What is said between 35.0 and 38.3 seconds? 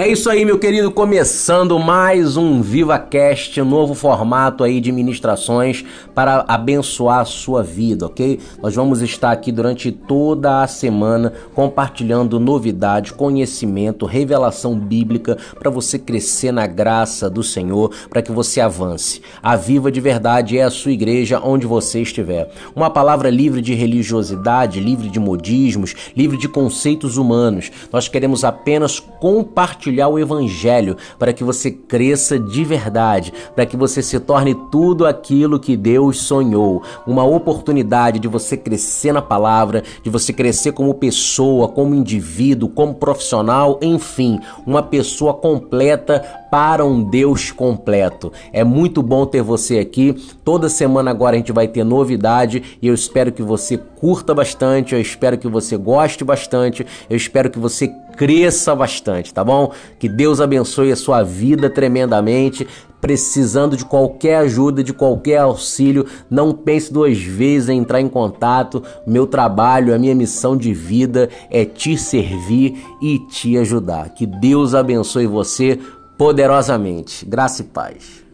aquilo que Deus sonhou. Uma oportunidade de